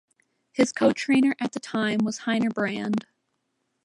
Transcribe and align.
His 0.51 0.71
co-trainer 0.71 1.35
at 1.39 1.51
the 1.51 1.59
time 1.59 1.99
was 1.99 2.21
Heiner 2.21 2.51
Brand. 2.51 3.05